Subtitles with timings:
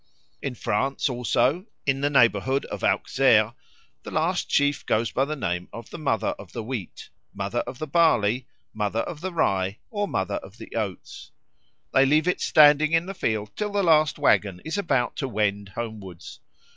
[0.41, 3.53] In France, also, in the neighbourhood of Auxerre,
[4.01, 7.77] the last sheaf goes by the name of the Mother of the Wheat, Mother of
[7.77, 11.29] the Barley, Mother of the Rye, or Mother of the Oats.
[11.93, 15.69] They leave it standing in the field till the last waggon is about to wend
[15.75, 16.39] homewards.